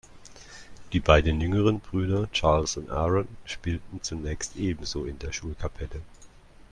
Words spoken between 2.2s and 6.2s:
Charles und Aaron spielten zunächst ebenso in der Schulkapelle.